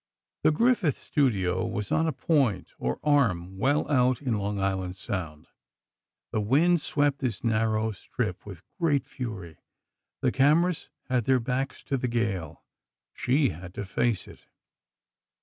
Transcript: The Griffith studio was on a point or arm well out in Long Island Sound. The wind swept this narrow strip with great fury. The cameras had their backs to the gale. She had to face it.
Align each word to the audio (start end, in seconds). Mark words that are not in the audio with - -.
The 0.41 0.49
Griffith 0.49 0.97
studio 0.97 1.63
was 1.63 1.91
on 1.91 2.07
a 2.07 2.11
point 2.11 2.71
or 2.79 2.99
arm 3.03 3.59
well 3.59 3.87
out 3.87 4.19
in 4.19 4.39
Long 4.39 4.59
Island 4.59 4.95
Sound. 4.95 5.47
The 6.31 6.41
wind 6.41 6.81
swept 6.81 7.19
this 7.19 7.43
narrow 7.43 7.91
strip 7.91 8.43
with 8.43 8.63
great 8.79 9.05
fury. 9.05 9.57
The 10.21 10.31
cameras 10.31 10.89
had 11.07 11.25
their 11.25 11.39
backs 11.39 11.83
to 11.83 11.97
the 11.97 12.07
gale. 12.07 12.63
She 13.13 13.49
had 13.49 13.75
to 13.75 13.85
face 13.85 14.27
it. 14.27 14.47